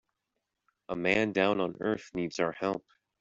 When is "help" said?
2.53-2.83